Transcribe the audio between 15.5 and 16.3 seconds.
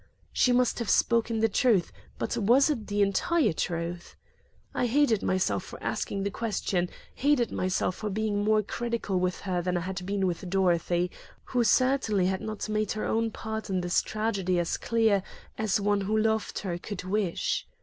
as one who